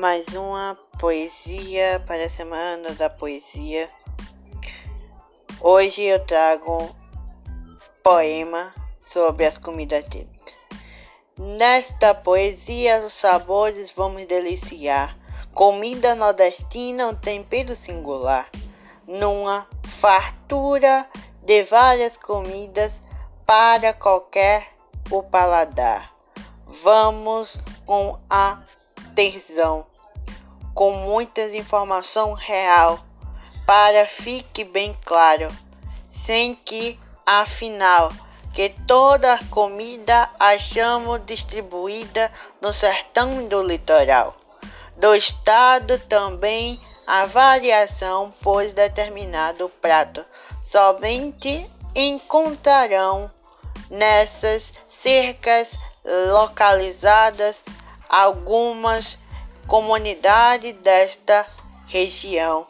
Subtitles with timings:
[0.00, 3.86] mais uma poesia para a Semana da Poesia.
[5.60, 10.54] Hoje eu trago um poema sobre as comidas típicas.
[11.36, 15.18] Nesta poesia, os sabores vamos deliciar.
[15.52, 18.48] Comida nordestina, um tempero singular.
[19.06, 21.06] Numa fartura
[21.42, 22.90] de várias comidas
[23.44, 24.72] para qualquer
[25.10, 26.10] o paladar.
[26.82, 28.62] Vamos com a
[29.14, 29.86] tesão,
[30.74, 32.98] com muitas informação real,
[33.66, 35.48] para fique bem claro,
[36.10, 38.10] sem que afinal
[38.52, 44.36] que toda comida achamos distribuída no sertão do litoral.
[44.96, 50.24] Do estado também a variação, pois determinado prato
[50.62, 53.30] somente encontrarão
[53.88, 55.72] nessas cercas
[56.32, 57.56] localizadas
[58.10, 59.18] algumas
[59.68, 61.46] comunidades desta
[61.86, 62.66] região.